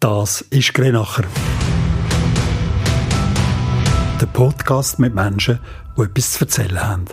Das 0.00 0.42
ist 0.42 0.74
Grenacher. 0.74 1.24
Der 4.20 4.26
Podcast 4.26 5.00
mit 5.00 5.12
Menschen, 5.12 5.58
die 5.96 6.02
etwas 6.02 6.34
zu 6.34 6.44
erzählen 6.44 6.80
haben. 6.80 7.04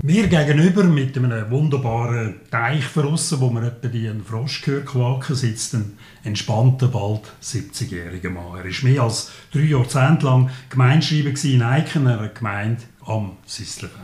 Mir 0.00 0.28
gegenüber 0.28 0.84
mit 0.84 1.18
einem 1.18 1.50
wunderbaren 1.50 2.36
Teich 2.52 2.84
verrissen, 2.84 3.40
wo 3.40 3.50
man 3.50 3.64
etwa 3.64 3.88
die 3.88 4.08
einen 4.08 4.24
Frosch 4.24 4.62
quaken, 4.62 5.34
sitzt 5.34 5.74
ein 5.74 5.98
entspannter, 6.22 6.86
bald 6.86 7.22
70-jähriger 7.42 8.30
Mann. 8.30 8.58
Er 8.58 8.64
war 8.64 8.84
mehr 8.84 9.02
als 9.02 9.32
drei 9.52 9.62
Jahrzehnte 9.62 10.24
lang 10.26 10.50
Gemeinschreiber 10.68 11.32
in 11.42 11.62
Eichen, 11.62 12.06
einer 12.06 12.28
Gemeinde 12.28 12.82
am 13.04 13.38
Sisselfeld. 13.44 13.98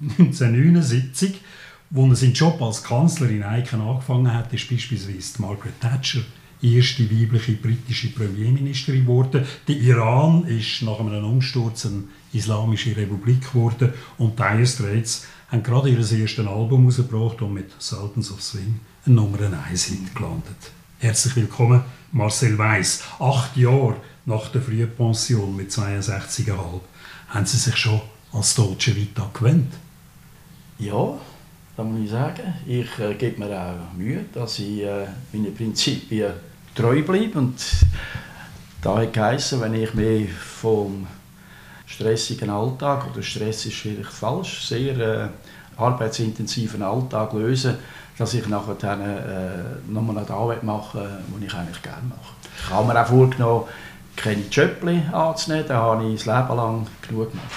1979 0.00 1.40
wo 1.90 2.06
er 2.06 2.16
seinen 2.16 2.32
Job 2.32 2.60
als 2.62 2.82
Kanzler 2.82 3.30
in 3.30 3.42
Eichen 3.42 3.80
angefangen 3.80 4.32
hat, 4.32 4.52
ist 4.52 4.68
beispielsweise 4.70 5.40
Margaret 5.40 5.80
Thatcher 5.80 6.20
erste 6.64 7.10
weibliche 7.10 7.52
britische 7.52 8.08
Premierministerin 8.08 9.02
geworden. 9.02 9.44
Der 9.68 9.76
Iran 9.76 10.46
ist 10.46 10.82
nach 10.82 10.98
einem 10.98 11.24
Umsturz 11.24 11.86
eine 11.86 12.04
islamische 12.32 12.96
Republik 12.96 13.52
geworden 13.52 13.92
und 14.18 14.38
Dire 14.38 14.66
Straits 14.66 15.26
haben 15.48 15.62
gerade 15.62 15.90
ihr 15.90 15.98
erstes 15.98 16.38
Album 16.46 16.82
herausgebracht 16.82 17.42
und 17.42 17.54
mit 17.54 17.70
Sultans 17.78 18.32
of 18.32 18.42
Swing 18.42 18.80
ein 19.06 19.14
Nummer 19.14 19.38
1 19.68 19.84
Hit 19.84 20.14
gelandet. 20.14 20.56
Herzlich 20.98 21.36
willkommen, 21.36 21.82
Marcel 22.12 22.56
Weiss. 22.56 23.02
Acht 23.18 23.56
Jahre 23.56 23.96
nach 24.24 24.48
der 24.48 24.62
Frühpension 24.62 25.54
mit 25.54 25.70
62,5 25.70 26.80
haben 27.28 27.46
Sie 27.46 27.58
sich 27.58 27.76
schon 27.76 28.00
als 28.32 28.54
Deutsche 28.54 28.96
Vita 28.96 29.28
gewöhnt? 29.34 29.72
Ja, 30.78 31.18
das 31.76 31.86
muss 31.86 32.00
ich 32.04 32.10
sagen. 32.10 32.54
Ich 32.66 32.98
äh, 32.98 33.14
gebe 33.14 33.44
mir 33.44 33.58
auch 33.58 33.96
Mühe, 33.96 34.24
dass 34.32 34.58
ich 34.58 34.82
äh, 34.82 35.06
meinen 35.32 35.54
Prinzipien 35.54 36.32
treu 36.74 37.02
bleibe. 37.02 37.38
Und 37.38 37.60
da 38.82 38.98
hat 38.98 39.12
geheißen, 39.12 39.60
wenn 39.60 39.74
ich 39.74 39.94
mich 39.94 40.32
vom 40.32 41.06
stressigen 41.86 42.50
Alltag, 42.50 43.06
oder 43.12 43.22
Stress 43.22 43.66
ist 43.66 43.76
vielleicht 43.76 44.10
falsch, 44.10 44.66
sehr 44.66 44.98
äh, 44.98 45.28
arbeitsintensiven 45.76 46.82
Alltag 46.82 47.32
löse, 47.32 47.78
dass 48.16 48.34
ich 48.34 48.46
nachher 48.46 48.74
dann, 48.74 49.00
äh, 49.00 49.88
nochmal 49.88 50.18
eine 50.18 50.30
Arbeit 50.30 50.62
mache, 50.62 51.22
die 51.40 51.46
ich 51.46 51.54
eigentlich 51.54 51.82
gerne 51.82 52.08
mache. 52.08 52.34
Ich 52.56 52.70
habe 52.70 52.86
mir 52.86 53.00
auch 53.00 53.06
vorgenommen, 53.06 53.64
keine 54.16 54.42
Jöppli 54.48 55.02
anzunehmen, 55.12 55.66
da 55.66 55.80
habe 55.80 56.04
ich 56.04 56.24
das 56.24 56.26
Leben 56.26 56.56
lang 56.56 56.86
genug 57.08 57.32
gemacht. 57.32 57.48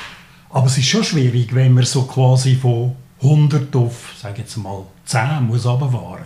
Aber 0.50 0.66
es 0.66 0.78
ist 0.78 0.88
schon 0.88 1.04
schwierig, 1.04 1.54
wenn 1.54 1.74
man 1.74 1.84
so 1.84 2.04
quasi 2.04 2.56
von 2.56 2.96
100 3.22 3.76
auf, 3.76 4.14
sage 4.22 4.42
jetzt 4.42 4.58
mal, 4.58 4.84
10 5.06 5.44
muss 5.48 5.66
runterfahren? 5.66 6.26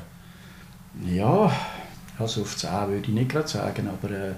Ja, 1.05 1.51
also 2.19 2.41
auf 2.41 2.57
10 2.57 2.69
würde 2.87 3.07
ich 3.07 3.07
nicht 3.07 3.29
gerade 3.29 3.47
sagen, 3.47 3.87
aber 3.87 4.13
äh, 4.13 4.33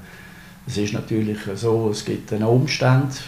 es 0.67 0.77
ist 0.77 0.93
natürlich 0.93 1.39
so, 1.55 1.89
es 1.89 2.05
gibt 2.05 2.31
einen 2.31 2.43
Umstand, 2.43 3.21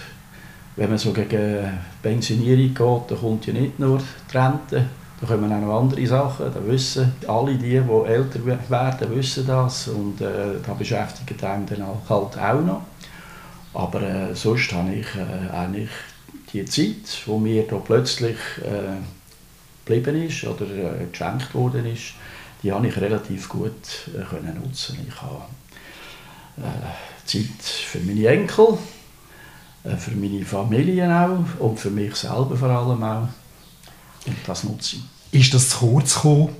wenn 0.76 0.90
man 0.90 0.98
so 0.98 1.12
gegen 1.12 1.80
Pensionierung 2.02 2.74
geht, 2.74 3.12
dann 3.12 3.20
kommt 3.20 3.46
ja 3.48 3.54
nicht 3.54 3.80
nur 3.80 3.98
die 4.00 4.38
Rente, 4.38 4.86
da 5.20 5.28
kommen 5.28 5.52
auch 5.52 5.62
noch 5.62 5.80
andere 5.80 6.06
Sachen, 6.06 6.54
da 6.54 6.66
wissen 6.68 7.14
alle 7.28 7.56
die, 7.56 7.80
die 7.80 8.08
älter 8.08 8.46
werden, 8.46 9.16
wissen 9.16 9.48
das 9.48 9.88
und 9.88 10.22
äh, 10.22 10.60
da 10.66 10.74
beschäftigt 10.74 11.44
einen 11.44 11.66
dann 11.66 11.84
halt 12.10 12.38
auch 12.38 12.62
noch. 12.62 12.82
Aber 13.74 14.02
äh, 14.02 14.36
sonst 14.36 14.72
habe 14.74 14.94
ich 14.94 15.08
äh, 15.16 15.54
eigentlich 15.54 15.90
die 16.56 16.66
Zeit, 16.66 17.22
wo 17.26 17.38
mir 17.38 17.68
da 17.68 17.78
plötzlich 17.78 18.38
äh, 18.64 18.98
geblieben 19.86 20.24
ist 20.24 20.44
oder 20.46 20.66
äh, 20.66 21.06
geschenkt 21.12 21.54
worden 21.54 21.86
ist, 21.86 22.14
die 22.64 22.72
habe 22.72 22.88
ich 22.88 22.96
relativ 22.98 23.50
gut 23.50 23.74
äh, 24.08 24.24
können 24.24 24.60
nutzen. 24.64 24.98
Ich 25.08 25.22
habe 25.22 25.44
äh, 26.58 27.26
Zeit 27.26 27.62
für 27.62 28.00
meine 28.00 28.28
Enkel, 28.28 28.78
äh, 29.84 29.96
für 29.98 30.12
meine 30.12 30.46
Familie 30.46 31.08
auch 31.14 31.60
und 31.60 31.80
für 31.80 31.92
mich 31.92 32.16
selber 32.16 32.56
vor 32.56 32.70
allem 32.70 33.04
auch. 33.04 33.28
Und 34.26 34.38
das 34.48 34.64
nutze 34.64 34.98
ich. 35.32 35.42
Ist 35.42 35.54
das 35.54 35.70
zu 35.70 35.80
kurz 35.80 36.16
gekommen 36.16 36.56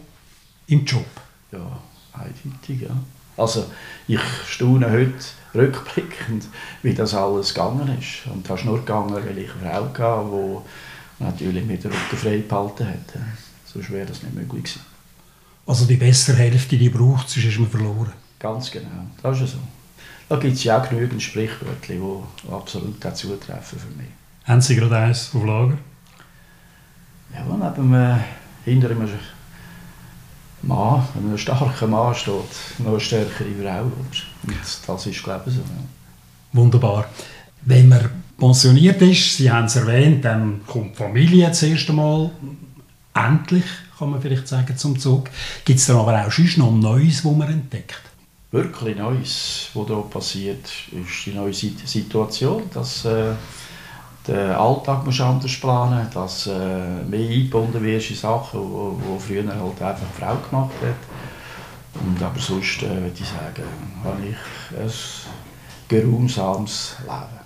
im 0.68 0.86
Job? 0.86 1.06
Ja, 1.52 1.80
eindeutig, 2.14 2.82
ja. 2.82 2.96
Also 3.38 3.66
ich 4.08 4.20
staune 4.48 4.90
heute 4.90 5.14
rückblickend, 5.54 6.48
wie 6.84 6.94
das 6.94 7.14
alles 7.14 7.54
gegangen 7.54 7.98
ist. 8.00 8.32
Und 8.32 8.50
das 8.50 8.60
ist 8.60 8.66
nur 8.66 8.80
gegangen, 8.80 9.14
weil 9.14 9.38
ich 9.38 9.50
eine 9.62 9.72
Frau 9.72 9.86
hatte, 9.86 10.64
die 11.20 11.24
natürlich 11.24 11.66
mit 11.66 11.84
der 11.84 11.92
Rücken 11.92 12.18
frei 12.18 12.44
behalten 12.48 12.88
hat. 12.88 13.22
Sonst 13.66 13.90
wäre 13.90 14.06
das 14.06 14.24
nicht 14.24 14.36
möglich 14.36 14.64
gewesen. 14.64 14.82
Also 15.68 15.86
die 15.86 15.96
bessere 15.96 16.38
Hälfte, 16.38 16.78
die 16.78 16.90
braucht, 16.90 17.30
sonst 17.30 17.46
ist 17.46 17.60
man 17.60 17.70
verloren. 17.70 18.14
Ganz 18.40 18.70
genau, 18.70 19.08
das 19.22 19.42
ist 19.42 19.54
so. 19.54 19.60
Da 20.30 20.38
gibt 20.38 20.56
es 20.56 20.64
ja 20.64 20.82
auch 20.82 20.90
genügend 20.90 21.22
Sprichwörter, 21.22 21.94
die 21.94 22.02
absolut 22.52 23.04
dazu 23.04 23.36
treffen 23.38 23.80
für 23.80 23.98
mich. 23.98 24.10
Haben 24.44 24.62
Sie 24.62 24.76
gerade 24.76 24.98
eins 24.98 25.32
auf 25.34 25.44
Lager? 25.44 25.78
Ja, 27.34 27.44
neben 27.44 27.94
einem, 27.94 28.20
hinter 28.64 28.90
einem 28.90 29.10
Mann, 30.66 31.08
wenn 31.14 31.32
ein 31.32 31.38
starker 31.38 31.88
Mann 31.88 32.16
steht, 32.16 32.34
noch 32.80 32.92
eine 32.92 33.00
stärkere 33.00 33.48
Frau. 33.62 33.84
Und 33.84 34.24
das 34.88 35.06
ist, 35.06 35.24
glaube 35.24 35.44
ich, 35.48 35.56
so. 35.56 35.62
Wunderbar. 36.54 37.10
Wenn 37.62 37.90
man 37.90 38.10
pensioniert 38.38 39.02
ist, 39.02 39.38
Sie 39.38 39.52
haben 39.52 39.66
es 39.66 39.76
erwähnt, 39.76 40.24
dann 40.26 40.62
kommt 40.66 40.94
die 40.94 40.98
Familie 40.98 41.48
das 41.48 41.64
erste 41.64 41.94
Mal 41.94 42.32
endlich, 43.14 43.66
kann 43.98 44.12
man 44.12 44.22
vielleicht 44.22 44.48
sagen, 44.48 44.76
zum 44.78 45.00
Zug. 45.00 45.30
Gibt 45.64 45.80
es 45.80 45.88
dann 45.88 45.98
aber 45.98 46.26
auch 46.26 46.32
sonst 46.32 46.58
noch 46.58 46.72
Neues, 46.72 47.24
das 47.24 47.32
man 47.32 47.50
entdeckt? 47.50 48.02
Wirklich 48.52 48.98
Neues, 48.98 49.70
was 49.74 49.88
hier 49.88 50.04
passiert, 50.10 50.66
ist 50.66 51.26
die 51.26 51.34
neue 51.34 51.54
Situation, 51.54 52.64
dass 52.74 53.06
äh, 53.06 53.34
der 54.28 54.60
Alltag 54.60 55.06
muss 55.06 55.22
anders 55.22 55.56
planen 55.60 56.08
dass 56.14 56.48
äh, 56.48 57.04
mehr 57.08 57.30
eingebunden 57.30 57.84
wirst 57.84 58.10
in 58.10 58.16
Sachen, 58.16 58.62
die 58.62 59.20
früher 59.20 59.48
halt 59.48 59.82
einfach 59.82 60.08
die 60.16 60.22
Frau 60.22 60.36
gemacht 60.36 60.74
hat. 60.82 62.02
Und 62.02 62.22
aber 62.22 62.40
sonst 62.40 62.84
äh, 62.84 62.90
würde 62.90 63.12
ich 63.14 63.28
sagen, 63.28 63.64
habe 64.04 64.22
ich 64.28 64.78
ein 64.78 64.92
geruhsames 65.88 66.96
Leben. 67.04 67.46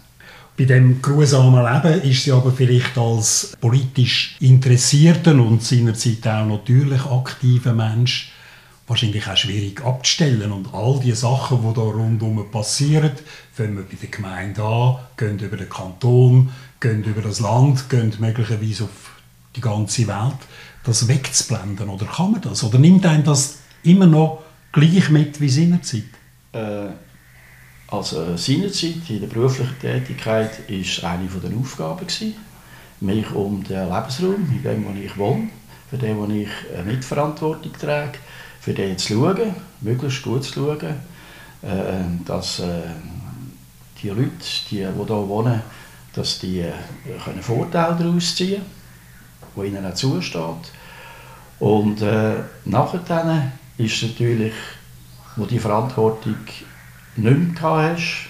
Bei 0.58 0.66
dem 0.66 1.02
grusamen 1.02 1.64
Leben 1.64 2.02
ist 2.02 2.24
sie 2.24 2.32
aber 2.32 2.52
vielleicht 2.52 2.98
als 2.98 3.56
politisch 3.62 4.36
interessierter 4.42 5.34
und 5.34 5.64
seinerzeit 5.64 6.28
auch 6.28 6.46
natürlich 6.46 7.06
aktiver 7.06 7.74
Mensch 7.74 8.34
wahrscheinlich 8.90 9.26
auch 9.30 9.38
schwierig 9.38 9.82
abzustellen. 9.86 10.52
Und 10.52 10.74
all 10.74 11.00
die 11.00 11.14
Sachen, 11.14 11.62
die 11.62 11.74
da 11.74 11.82
rundherum 11.82 12.52
passieren, 12.52 13.12
fangen 13.54 13.78
wir 13.78 13.84
bei 13.84 13.96
der 14.02 14.10
Gemeinde 14.10 14.64
an, 14.64 14.98
gehen 15.16 15.40
über 15.40 15.56
den 15.56 15.70
Kanton, 15.70 16.50
gehen 16.80 17.04
über 17.04 17.22
das 17.22 17.40
Land, 17.40 17.90
gehen 17.90 18.14
möglicherweise 18.20 18.86
auf 18.86 19.18
die 19.56 19.62
ganze 19.62 20.08
Welt, 20.08 20.38
das 20.84 21.08
wegzublenden? 21.08 21.90
Oder 21.90 22.06
kann 22.06 22.32
man 22.32 22.42
das? 22.42 22.64
Oder 22.64 22.80
nimmt 22.80 23.06
einen 23.06 23.24
das 23.24 23.60
immer 23.84 24.08
noch 24.08 24.44
gleich 24.72 25.10
mit 25.10 25.40
wie 25.42 25.50
seinerzeit? 25.50 26.04
Äh, 26.54 26.90
also 27.88 28.38
seinerzeit 28.38 29.10
in 29.10 29.22
der 29.22 29.28
beruflichen 29.28 29.80
Tätigkeit 29.80 30.52
war 30.70 31.12
eine 31.12 31.28
der 31.28 31.58
Aufgaben, 31.58 32.06
gewesen, 32.06 32.36
mich 33.02 33.32
um 33.32 33.64
den 33.64 33.90
Lebensraum, 33.90 34.50
in 34.52 34.64
dem 34.64 34.86
wo 34.86 34.92
ich 35.00 35.18
wohne, 35.18 35.50
für 35.90 35.98
den 35.98 36.18
wo 36.18 36.26
ich 36.26 36.50
Mitverantwortung 36.86 37.74
trage, 37.74 38.20
für 38.60 38.74
den 38.74 38.98
zu 38.98 39.14
schauen, 39.14 39.56
möglichst 39.82 40.22
gut 40.22 40.44
zu 40.44 40.54
schauen, 40.54 40.96
äh, 41.62 42.26
dass 42.26 42.60
äh, 42.60 42.82
die 44.02 44.10
Leute, 44.10 44.30
die, 44.70 44.76
die 44.76 44.76
hier 44.78 44.96
wohnen, 44.96 45.62
dass 46.20 46.40
die 46.40 46.60
äh, 46.60 46.74
können 47.24 47.42
Vorteile 47.42 47.96
daraus 47.96 48.36
ziehen 48.36 48.62
können, 49.56 49.72
die 49.72 49.78
ihnen 49.78 49.86
auch 49.86 49.96
zusteht. 49.96 50.72
Und 51.60 52.02
äh, 52.02 52.36
nachher 52.66 53.52
ist 53.78 54.04
natürlich, 54.04 54.54
wo 55.38 55.46
die 55.46 55.60
Verantwortung 55.60 56.36
nicht 57.16 57.62
mehr 57.62 57.62
hast, 57.62 58.28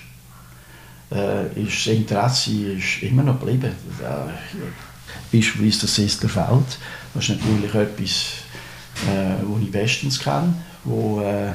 äh, 1.11 1.47
ist 1.63 1.87
das 1.87 1.93
Interesse 1.95 2.73
ist 2.73 3.01
immer 3.01 3.23
noch 3.23 3.39
geblieben. 3.39 3.73
Äh, 4.01 5.35
beispielsweise 5.35 5.81
das 5.81 5.95
Sisterfeld, 5.95 6.77
das 7.15 7.29
ist 7.29 7.41
natürlich 7.41 7.73
etwas, 7.73 8.25
äh, 9.07 9.41
das 9.41 9.61
ich 9.63 9.71
bestens 9.71 10.19
kenne, 10.19 10.53
wo, 10.83 11.21
äh, 11.21 11.53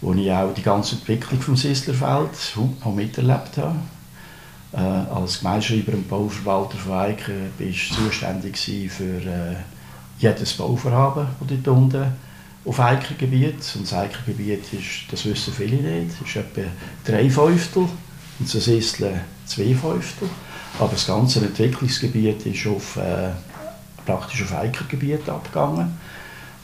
wo 0.00 0.12
ich 0.14 0.32
auch 0.32 0.52
die 0.52 0.62
ganze 0.62 0.96
Entwicklung 0.96 1.40
vom 1.40 1.56
Sislerfeld 1.56 2.30
noch 2.56 2.92
miterlebt 2.92 3.56
habe. 3.56 3.76
Äh, 4.72 4.80
als 4.80 5.38
Gemeinschreiber 5.38 5.92
und 5.92 6.08
Bauverwalter 6.08 6.76
von 6.76 6.92
Eiken 6.92 7.50
bist 7.56 7.94
zuständig 7.94 8.58
für 8.90 9.04
äh, 9.04 9.56
jedes 10.18 10.52
Bauvorhaben, 10.54 11.26
das 11.40 11.48
dort 11.48 11.76
unten 11.76 12.12
auf 12.66 12.80
Eikengebiet. 12.80 13.56
Und 13.76 13.84
das 13.84 13.94
Eikengebiet 13.94 14.72
ist, 14.72 15.10
das 15.10 15.24
wissen 15.24 15.54
viele 15.54 15.76
nicht, 15.76 16.20
ist 16.22 16.36
etwa 16.36 16.68
drei 17.04 17.30
Fünftel 17.30 17.88
und 18.38 18.54
das 18.54 18.66
Isle 18.66 19.20
zwei 19.46 19.74
Fünftel. 19.74 20.28
Aber 20.78 20.92
das 20.92 21.06
ganze 21.06 21.40
Entwicklungsgebiet 21.40 22.44
ist 22.44 22.66
auf, 22.66 22.96
äh, 22.96 23.30
praktisch 24.04 24.42
auf 24.42 24.54
Eikengebiet 24.54 25.28
abgegangen. 25.30 25.98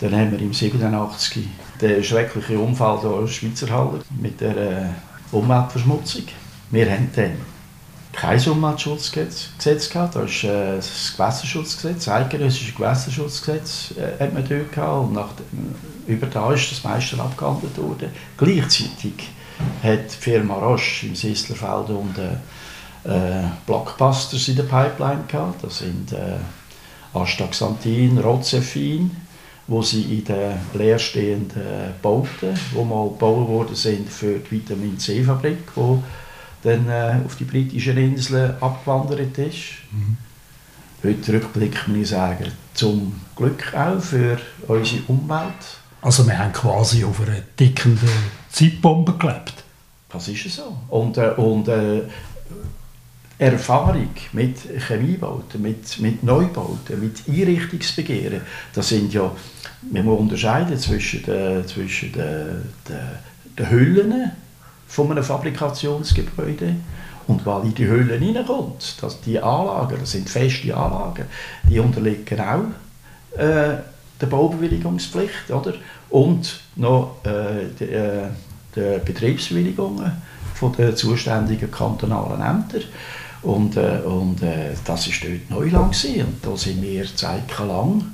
Dann 0.00 0.12
haben 0.12 0.32
wir 0.32 0.40
im 0.40 0.52
87 0.52 1.46
den 1.80 2.04
schrecklichen 2.04 2.58
Unfall 2.58 3.00
der 3.02 3.26
Schweizer 3.28 3.70
Halle 3.70 4.00
mit 4.20 4.40
der 4.42 4.56
äh, 4.56 4.86
Umweltverschmutzung. 5.32 6.24
Wir 6.70 6.90
haben 6.90 7.08
dann 7.16 7.53
kein 8.16 8.40
Umweltschutzgesetz 8.40 9.90
gehabt. 9.90 10.16
Das 10.16 10.31
ist 10.31 10.44
äh, 10.44 10.76
das 10.76 11.14
Gewässerschutzgesetz, 11.16 12.05
das 12.05 12.08
eidgenössische 12.08 12.72
Gewässerschutzgesetz 12.72 13.94
äh, 13.96 14.22
hat 14.22 14.32
man 14.32 14.46
dort 14.49 14.72
gehabt. 14.72 15.05
Und 15.05 15.12
nach, 15.12 15.28
über 16.06 16.26
da 16.26 16.52
ist 16.52 16.70
das 16.70 16.84
meiste 16.84 17.20
abgehandelt 17.20 17.76
worden. 17.78 18.11
Gleichzeitig 18.37 19.31
hat 19.82 20.12
die 20.12 20.16
Firma 20.16 20.55
Roche 20.55 21.06
im 21.06 21.14
Sisslerfeld 21.14 21.90
und 21.90 22.19
äh, 22.19 23.44
Blockbusters 23.66 24.49
in 24.49 24.56
der 24.56 24.64
Pipeline 24.64 25.25
gehabt. 25.28 25.62
Das 25.62 25.78
sind 25.78 26.12
äh, 26.12 26.38
Astaxanthin, 27.12 28.19
Rozefin, 28.19 29.11
wo 29.66 29.82
sie 29.82 30.02
in 30.19 30.25
den 30.25 30.58
leerstehenden 30.75 31.94
Bauten, 32.02 32.58
die 32.72 32.84
mal 32.84 33.08
gebaut 33.08 33.49
worden 33.49 33.75
sind 33.75 34.11
für 34.11 34.38
die 34.38 34.50
Vitamin 34.50 34.99
C-Fabrik, 34.99 35.58
die 35.76 35.99
dann 36.64 36.88
äh, 36.88 37.14
auf 37.25 37.37
die 37.37 37.44
britischen 37.44 37.96
Inseln 37.96 38.55
abgewandert 38.61 39.38
ist. 39.38 39.58
Mhm. 39.93 40.16
Heute 41.05 41.34
rückblickend 41.34 41.88
muss 41.88 41.99
ich 41.99 42.08
sagen, 42.08 42.50
zum 42.72 43.20
Glück 43.37 43.72
auch 43.75 44.00
für 44.00 44.38
unsere 44.66 45.02
Umwelt. 45.06 45.52
Also 46.00 46.26
wir 46.26 46.38
haben 46.38 46.52
quasi 46.52 47.05
auf 47.05 47.20
einer 47.20 47.40
dickenden 47.58 48.08
Zeitbombe 48.50 49.12
gelebt. 49.19 49.55
Das 50.08 50.28
ist 50.28 50.49
so. 50.49 50.76
Und, 50.88 51.19
äh, 51.19 51.31
und 51.37 51.69
äh, 51.69 52.02
Erfahrung 53.38 54.11
mit 54.32 54.58
Chemiebauten, 54.87 55.61
mit, 55.61 56.00
mit 56.00 56.22
Neubauten, 56.22 57.00
mit 57.00 57.28
Einrichtungsbegehren, 57.28 58.40
das 58.72 58.88
sind 58.88 59.12
ja, 59.12 59.31
man 59.90 60.05
muss 60.05 60.20
unterscheiden 60.20 60.78
zwischen 60.78 61.25
den, 61.25 61.66
zwischen 61.66 62.12
den, 62.12 62.62
den, 62.88 63.58
den 63.58 63.70
Hüllen 63.70 64.32
von 64.86 65.10
einem 65.10 65.25
Fabrikationsgebäude 65.25 66.76
und 67.26 67.46
weil 67.46 67.64
in 67.64 67.75
die 67.75 67.86
Hülle 67.86 68.16
hineinkommt, 68.16 69.02
dass 69.02 69.20
die 69.20 69.38
Anlagen, 69.38 69.96
das 69.98 70.12
sind 70.12 70.28
feste 70.28 70.76
Anlagen, 70.76 71.25
die 71.69 71.78
unterliegen 71.78 72.40
auch 72.40 73.38
äh, 73.38 73.78
der 74.20 74.26
Baubewilligungspflicht 74.26 75.50
oder? 75.50 75.75
und 76.10 76.60
noch 76.76 77.16
äh, 77.25 77.66
die, 77.78 77.84
äh, 77.84 78.28
die 78.76 79.00
Betriebsbewilligungen 79.04 80.12
von 80.54 80.72
den 80.72 80.96
zuständigen 80.96 81.70
kantonalen 81.70 82.40
Ämtern. 82.40 82.82
Und, 83.42 83.76
äh, 83.76 83.98
und 84.04 84.42
äh, 84.42 84.70
das 84.84 85.06
war 85.06 85.28
dort 85.28 85.50
Neuland. 85.50 85.92
Gewesen. 85.92 86.26
Und 86.26 86.46
da 86.46 86.56
sind 86.56 86.80
wir 86.80 87.04
zeitlang 87.14 88.04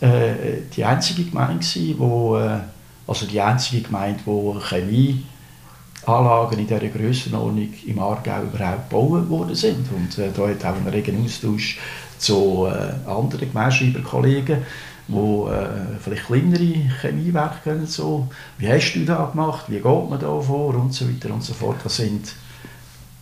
äh, 0.00 0.62
die 0.74 0.84
einzige 0.84 1.24
Gemeinde, 1.24 1.64
gewesen, 1.64 1.94
wo, 1.98 2.36
äh, 2.36 2.58
also 3.06 3.26
die 3.26 3.40
einzige 3.40 3.82
Gemeinde, 3.82 4.20
die 4.26 4.60
Chemie 4.60 5.24
Anlagen 6.06 6.58
in 6.58 6.66
dieser 6.66 6.88
Grössenordnung 6.88 7.68
im 7.86 7.98
Aargau 7.98 8.42
überhaupt 8.42 8.90
gebaut 8.90 9.28
worden 9.28 9.54
sind. 9.54 9.86
Und 9.92 10.18
äh, 10.18 10.30
da 10.34 10.48
hat 10.48 10.64
auch 10.64 10.76
einen 10.76 10.88
regen 10.88 11.24
Austausch 11.24 11.78
zu 12.18 12.66
äh, 12.66 13.08
anderen 13.08 13.48
Gemeinschreiberkollegen, 13.48 14.62
die 15.08 15.14
äh, 15.14 15.98
vielleicht 16.00 16.26
kleinere 16.26 16.90
Chemiewerke 17.00 17.56
können. 17.64 17.86
So. 17.86 18.28
Wie 18.58 18.68
hast 18.68 18.94
du 18.94 19.04
das 19.04 19.32
gemacht? 19.32 19.64
Wie 19.68 19.80
geht 19.80 19.84
man 19.84 20.18
da 20.20 20.40
vor? 20.40 20.74
Und 20.76 20.94
so 20.94 21.08
weiter 21.08 21.34
und 21.34 21.42
so 21.42 21.54
fort. 21.54 21.76
Das 21.82 21.96
sind 21.96 22.32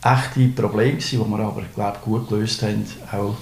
echte 0.03 0.49
Probleme, 0.49 0.99
die 0.99 1.17
wir 1.17 1.39
aber 1.39 1.63
glaub, 1.75 2.03
gut 2.03 2.29
gelöst 2.29 2.63
haben, 2.63 2.85
auch 3.11 3.37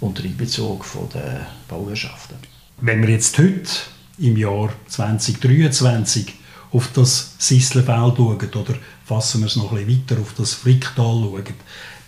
unter 0.00 0.24
Einbezug 0.24 0.84
der 1.14 1.46
Bauherrschaften. 1.68 2.36
Wenn 2.80 3.02
wir 3.02 3.10
jetzt 3.10 3.38
heute 3.38 3.70
im 4.18 4.36
Jahr 4.36 4.70
2023 4.88 6.39
auf 6.72 6.90
das 6.94 7.34
Sisselfeld 7.38 8.16
schauen 8.16 8.36
oder 8.54 8.74
fassen 9.04 9.40
wir 9.40 9.46
es 9.46 9.56
noch 9.56 9.72
ein 9.72 9.86
bisschen 9.86 10.02
weiter 10.08 10.20
auf 10.20 10.34
das 10.36 10.54
Fricktal 10.54 11.20
schauen, 11.22 11.44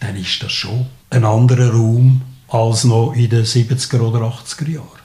dann 0.00 0.16
ist 0.16 0.42
das 0.42 0.52
schon 0.52 0.86
ein 1.10 1.24
anderer 1.24 1.70
Raum 1.70 2.22
als 2.48 2.84
noch 2.84 3.12
in 3.14 3.30
den 3.30 3.44
70er 3.44 4.00
oder 4.00 4.20
80er 4.20 4.68
Jahren. 4.68 5.02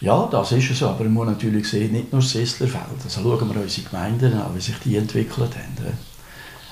Ja, 0.00 0.28
das 0.30 0.50
ist 0.50 0.70
es, 0.70 0.82
aber 0.82 1.04
man 1.04 1.12
muss 1.12 1.26
natürlich 1.26 1.68
sehen, 1.68 1.92
nicht 1.92 2.12
nur 2.12 2.20
das 2.20 2.30
Sisslerfeld. 2.30 3.04
Also 3.04 3.22
schauen 3.22 3.54
wir 3.54 3.62
unsere 3.62 3.88
Gemeinden 3.88 4.34
an, 4.34 4.54
wie 4.54 4.60
sich 4.60 4.76
die 4.84 4.96
entwickelt 4.96 5.52
haben. 5.54 5.96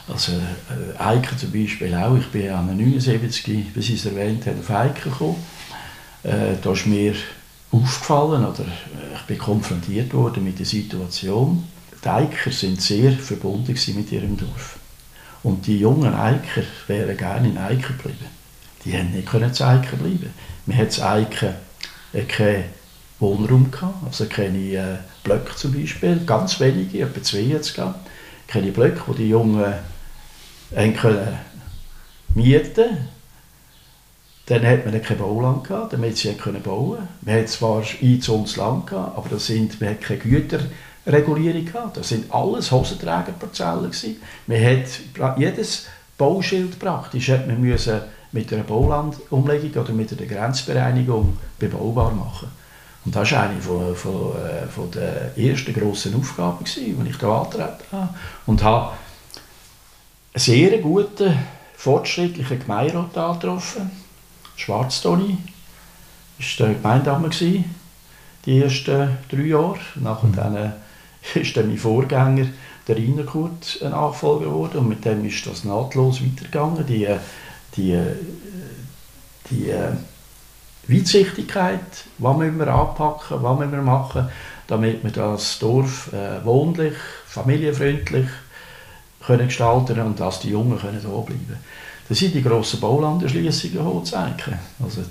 Also 0.09 0.32
äh, 0.32 0.99
Eiken 0.99 1.38
zum 1.38 1.53
Beispiel 1.53 1.94
auch. 1.94 2.17
Ich 2.17 2.27
bin 2.27 2.50
an 2.50 2.77
79, 2.77 3.47
wie 3.73 3.82
Sie 3.82 3.94
es 3.94 4.06
erwähnt 4.06 4.47
haben, 4.47 4.59
auf 4.59 4.71
Eiken 4.71 5.12
gekommen. 5.12 5.37
Äh, 6.25 6.56
da 6.61 6.73
ist 6.73 6.87
mir 6.87 7.15
aufgefallen 7.72 8.44
oder 8.44 8.64
äh, 8.64 9.14
ich 9.14 9.22
bin 9.22 9.38
konfrontiert 9.38 10.12
worden 10.12 10.44
mit 10.44 10.58
der 10.58 10.67
Situation. 10.67 11.64
Die 12.02 12.08
Eiker 12.08 12.50
sind 12.50 12.81
sehr 12.81 13.12
verbunden 13.12 13.78
mit 13.94 14.12
ihrem 14.12 14.37
Dorf. 14.37 14.78
Und 15.43 15.67
die 15.67 15.78
jungen 15.78 16.14
Eiker 16.14 16.62
wären 16.87 17.17
gerne 17.17 17.49
in 17.49 17.58
Eiken 17.58 17.96
geblieben. 17.96 18.26
Die 18.84 18.96
haben 18.96 19.12
nicht 19.12 19.28
können 19.28 19.52
zu 19.52 19.64
Eiken 19.67 19.99
bleiben. 19.99 20.32
Wir 20.67 20.76
hatten 20.76 20.94
in 20.94 21.02
Eiken 21.02 21.55
äh, 22.12 22.22
keinen 22.22 22.64
Wohnraum 23.19 23.70
gehabt, 23.70 24.05
also 24.06 24.25
keine 24.26 24.58
äh, 24.58 24.96
Blöcke 25.22 25.55
zum 25.55 25.72
Beispiel, 25.72 26.20
ganz 26.25 26.58
wenige, 26.58 27.00
etwa 27.00 27.22
zwei 27.22 27.40
jetzt 27.40 27.75
gehabt. 27.75 28.08
Keine 28.49 28.72
Blöcke, 28.72 29.02
wo 29.06 29.12
die 29.12 29.28
Jungen 29.28 29.75
äh, 30.75 30.87
mieten 32.34 33.08
dann 34.47 34.67
hat 34.67 34.85
man 34.85 35.01
kein 35.01 35.19
Bauland 35.19 35.65
gehabt, 35.65 35.93
damit 35.93 36.17
sie 36.17 36.35
können 36.35 36.63
bauen. 36.63 37.07
Man 37.23 37.35
hat 37.37 37.49
zwar 37.49 37.83
einzones 38.03 38.57
Land 38.57 38.89
gehabt, 38.89 39.17
aber 39.17 39.29
das 39.29 39.47
sind, 39.47 39.81
man 39.81 39.91
hat 39.91 40.01
keine 40.01 40.19
Güterregulierung 40.19 41.65
gehabt. 41.65 41.97
Das 41.99 42.09
sind 42.09 42.33
alles 42.33 42.73
Hosenträgerparzellen 42.73 43.93
Man 44.47 44.65
hat 44.65 45.39
jedes 45.39 45.87
Bauschild 46.19 46.79
praktisch 46.79 47.31
hat 47.31 47.47
man 47.47 47.61
müssen 47.61 48.01
mit 48.33 48.53
einer 48.53 48.63
Baulandumlegung 48.63 49.83
oder 49.83 49.93
mit 49.93 50.13
einer 50.13 50.27
Grenzbereinigung 50.27 51.39
bebaubar 51.59 52.13
machen. 52.13 52.49
Und 53.05 53.17
das 53.17 53.33
war 53.33 53.45
eine 53.45 53.61
von, 53.61 53.97
von, 53.97 54.37
äh, 54.37 54.67
von 54.67 54.91
der 54.91 55.37
ersten 55.39 55.73
grossen 55.73 56.15
Aufgaben, 56.15 56.65
die 56.65 57.09
ich 57.09 57.19
hier 57.19 57.29
angetreten 57.29 57.85
habe. 57.93 58.15
Und 58.47 58.63
habe 58.63 58.91
einen 60.35 60.41
sehr 60.41 60.79
guten, 60.79 61.39
fortschrittlichen 61.77 62.59
Gemeinderat 62.59 63.17
angetroffen 63.17 63.91
Schwarztoni 64.61 65.39
war 66.39 66.67
der 66.67 66.75
Gemeindeamt 66.75 67.41
die 67.41 68.61
ersten 68.61 69.17
drei 69.31 69.43
Jahre. 69.43 69.79
Nachher 69.97 70.29
mhm. 70.29 70.37
dann 70.37 70.73
ist 71.35 71.57
dann 71.57 71.69
mein 71.69 71.79
Vorgänger, 71.79 72.46
der 72.89 72.96
Rainer 72.96 73.25
Kurt, 73.25 73.79
ein 73.82 73.91
Nachfolger 73.91 74.46
geworden 74.46 74.79
und 74.79 74.89
mit 74.89 75.05
dem 75.05 75.25
ist 75.25 75.46
das 75.46 75.65
nahtlos 75.65 76.20
weitergegangen. 76.23 76.87
Die, 76.87 77.06
die, 77.77 77.99
die 79.51 79.70
äh, 79.70 79.93
Weitsichtigkeit, 80.89 82.05
was 82.19 82.37
müssen 82.37 82.58
wir 82.58 82.69
anpacken, 82.69 83.43
was 83.43 83.58
müssen 83.58 83.73
wir 83.73 83.82
machen, 83.82 84.29
damit 84.67 85.05
wir 85.05 85.11
das 85.11 85.58
Dorf 85.58 86.13
äh, 86.13 86.44
wohnlich, 86.44 86.94
familienfreundlich 87.27 88.27
können 89.25 89.46
gestalten 89.46 90.01
und 90.01 90.19
dass 90.19 90.41
die 90.41 90.51
Jungen 90.51 90.79
können 90.79 91.01
hier 91.01 91.08
bleiben 91.08 91.46
können. 91.46 91.65
Das 92.10 92.19
sind 92.19 92.34
die 92.34 92.43
grossen 92.43 92.81
Baulanderschliessungen 92.81 93.84
hochzeigen. 93.84 94.58
Also 94.82 95.02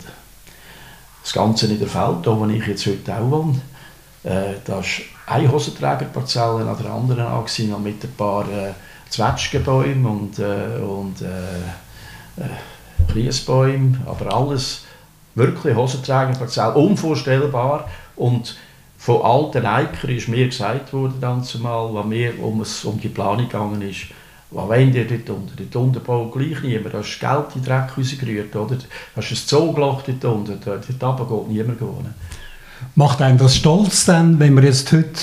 das 1.23 1.31
Ganze 1.31 1.67
in 1.67 1.79
der 1.79 1.87
Feld, 1.87 2.25
wo 2.25 2.45
ich 2.47 2.67
jetzt 2.67 2.85
heute 2.87 3.15
auch 3.15 3.31
wohne, 3.31 3.61
äh, 4.25 4.55
da 4.65 4.81
ist 4.81 5.03
eine 5.25 5.49
Hosenträgerparzelle 5.49 6.69
an 6.69 6.77
der 6.77 6.91
anderen 6.91 7.25
angesehen, 7.25 7.81
mit 7.81 8.03
ein 8.03 8.13
paar 8.17 8.43
äh, 8.51 8.73
Zwetschgenbäumen 9.09 10.05
und, 10.05 10.39
äh, 10.39 10.81
und 10.81 11.21
äh, 11.21 12.43
äh, 12.43 13.13
Liesbäumen, 13.13 14.01
aber 14.05 14.35
alles 14.35 14.81
wirklich 15.35 15.77
Hosenträgerparzelle, 15.77 16.73
unvorstellbar 16.73 17.89
und 18.17 18.57
von 18.97 19.21
alten 19.21 19.65
Eikern 19.65 20.09
ist 20.09 20.27
mir 20.27 20.47
gesagt 20.47 20.91
worden, 20.91 21.15
dann 21.21 21.45
zumal, 21.45 21.93
was 21.93 22.05
mir 22.05 22.43
um, 22.43 22.59
es, 22.59 22.83
um 22.83 22.99
die 22.99 23.07
Planung 23.07 23.47
gegangen 23.47 23.81
ist, 23.83 24.07
was 24.51 24.67
wollen 24.67 24.91
die 24.91 25.05
dort 25.05 25.29
unten? 25.29 25.53
Dort 25.55 25.75
unten 25.75 26.03
baut 26.03 26.31
gleich 26.33 26.61
niemand. 26.63 26.93
Da 26.93 26.99
ist 27.01 27.19
Geld 27.19 27.55
in 27.55 27.61
den 27.61 27.65
Dreck 27.65 27.97
rausgerührt. 27.97 28.55
Oder? 28.55 28.77
Da 29.15 29.21
ist 29.21 29.31
ein 29.31 29.35
Zoogeloch 29.35 30.01
dort 30.01 30.25
unten. 30.25 30.59
Dort, 30.63 30.87
dort 30.99 31.29
geht 31.29 31.47
niemand 31.49 31.81
wohnen. 31.81 32.15
Macht 32.95 33.21
einen 33.21 33.37
das 33.37 33.55
stolz 33.55 34.05
denn, 34.05 34.39
wenn 34.39 34.53
man 34.53 34.63
jetzt 34.63 34.91
heute 34.91 35.19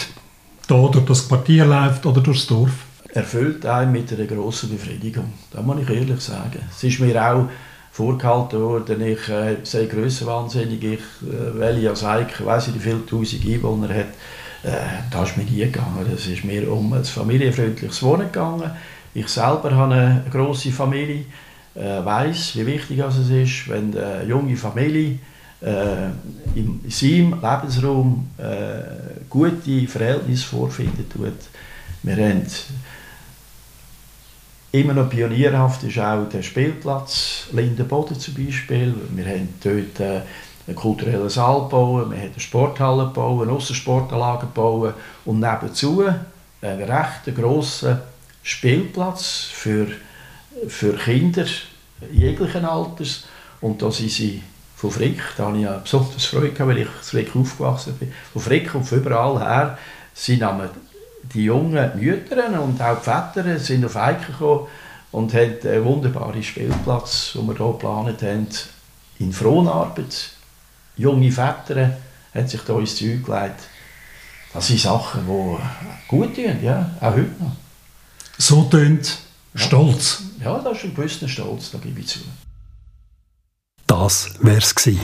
hier 0.69 0.89
durch 0.93 1.05
das 1.05 1.29
Quartier 1.29 1.65
läuft 1.65 2.07
oder 2.07 2.21
durchs 2.21 2.47
Dorf? 2.47 2.73
Erfüllt 3.13 3.65
einen 3.65 3.93
mit 3.93 4.13
einer 4.13 4.27
grossen 4.27 4.71
Befriedigung. 4.71 5.33
Das 5.51 5.65
muss 5.65 5.81
ich 5.81 5.89
ehrlich 5.89 6.21
sagen. 6.21 6.61
Es 6.71 6.85
ist 6.85 7.01
mir 7.01 7.21
auch 7.21 7.47
vorgehalten 7.93 8.61
worden, 8.61 9.01
ich 9.01 9.27
äh, 9.31 9.57
sei 9.63 9.87
grössenwahnsinnig, 9.87 10.85
ich 10.85 10.99
äh, 10.99 11.59
welche 11.59 11.89
als 11.89 12.05
Eik, 12.05 12.45
weiss 12.45 12.69
ich, 12.69 12.75
wie 12.75 12.81
viele 12.81 13.07
tausend 13.07 13.47
Einwohner 13.47 13.89
hat. 13.89 14.09
Äh, 14.63 14.77
das 15.11 15.31
ist 15.31 15.37
mir 15.39 15.45
nie 15.45 15.61
gegangen. 15.61 16.07
Es 16.15 16.27
ist 16.27 16.45
mir 16.45 16.71
um 16.71 16.93
ein 16.93 17.05
familienfreundliches 17.05 18.03
Wohnen 18.03 18.27
gegangen. 18.27 18.71
Ich 19.17 19.29
selber 19.29 19.75
habe 19.75 19.95
eine 19.95 20.25
große 20.31 20.71
Familie, 20.71 21.25
äh, 21.75 22.05
weiß, 22.05 22.55
wie 22.57 22.67
wichtig 22.67 22.99
es 22.99 23.31
ist, 23.31 23.67
wenn 23.67 23.97
eine 23.97 24.25
junge 24.25 24.55
Familie 24.57 25.21
äh, 25.63 26.09
in 26.55 26.83
seinem 26.91 27.33
Lebensraum 27.33 28.29
äh, 28.37 29.25
gute 29.31 29.89
Verhältnisse 29.89 30.45
vorfinden 30.45 31.09
tut. 31.09 31.33
Wir 32.03 32.17
haben 32.17 32.43
immer 34.73 34.93
noch 34.93 35.09
pionierhaft 35.09 35.83
ist 35.85 35.99
auch 35.99 36.29
der 36.29 36.43
Spielplatz 36.43 37.47
Lindenboden 37.53 38.21
zum 38.21 38.35
Beispiel. 38.35 38.95
Wir 39.15 39.25
haben 39.25 39.49
dort 39.65 39.99
äh, 40.01 40.21
einen 40.67 40.77
kulturellen 40.77 41.31
Saal 41.31 41.63
gebaut, 41.63 42.11
wir 42.11 42.19
haben 42.19 42.39
Sporthalle 42.39 43.07
gebaut, 43.07 43.45
eine 43.45 43.53
Aussensportanlage 43.53 44.49
gebaut 44.49 44.93
und 45.25 45.41
nebenzu 45.41 46.05
einen 46.61 46.83
recht 46.83 47.35
grossen 47.35 47.97
Spielplatz 48.47 49.49
für, 49.53 49.89
für 50.69 50.93
Kinder 50.97 51.47
jeglichen 52.13 52.65
Alters. 52.65 53.25
Und 53.61 53.83
da 53.83 53.91
sind 53.91 54.11
sie 54.11 54.41
von 54.77 54.93
Frick, 54.93 55.21
da 55.37 55.47
habe 55.47 55.57
ich 55.57 55.65
ja 55.65 55.79
besonders 55.79 56.27
Freude 56.27 56.55
weil 56.61 56.79
ich 56.79 56.87
in 56.87 56.93
Frick 57.03 57.35
aufgewachsen 57.35 57.97
bin, 57.99 58.13
von 58.33 58.43
Frick 58.43 58.73
und 58.75 58.85
von 58.85 58.99
überall 58.99 59.41
her 59.41 59.79
sind 60.15 60.45
die 61.35 61.45
jungen 61.45 61.91
Mütter 61.99 62.63
und 62.63 62.81
auch 62.81 62.99
die 62.99 63.11
Väter 63.11 63.59
sind 63.59 63.85
auf 63.85 63.97
Eiken 63.97 64.27
gekommen 64.27 64.69
und 65.11 65.35
haben 65.35 65.59
einen 65.65 65.85
wunderbaren 65.85 66.43
Spielplatz, 66.43 67.33
den 67.33 67.49
wir 67.49 67.57
hier 67.57 67.73
geplant 67.73 68.23
haben, 68.23 68.47
in 69.19 69.33
Fronarbeit. 69.33 70.31
Junge 70.97 71.33
Väter 71.33 71.97
haben 72.33 72.47
sich 72.47 72.63
hier 72.63 72.79
ins 72.79 72.97
Zeug 72.97 73.25
gelegt. 73.25 73.61
Das 74.53 74.69
sind 74.69 74.79
Sachen, 74.79 75.23
die 75.27 76.07
gut 76.07 76.37
tun, 76.37 76.63
ja, 76.63 76.91
auch 77.01 77.13
heute 77.13 77.31
noch. 77.41 77.66
So 78.39 78.65
tönt 78.65 79.19
Stolz. 79.55 80.23
Ja, 80.45 80.59
das 80.59 80.79
ist 80.79 80.85
ein 80.85 80.95
gewisser 80.95 81.29
Stolz, 81.29 81.71
da 81.71 81.79
gebe 81.79 82.01
ich 82.01 82.09
zu. 82.09 82.21
Das 83.87 84.35
wär's 84.41 84.75
gewesen. 84.75 85.01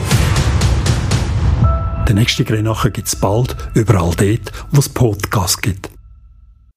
Den 2.07 2.15
nächsten 2.17 2.45
Grenache 2.45 2.91
gibt 2.91 3.07
es 3.07 3.15
bald 3.15 3.55
überall 3.73 4.13
dort, 4.15 4.51
wo 4.71 4.79
es 4.79 4.89
Podcasts 4.89 5.59
gibt. 5.59 5.92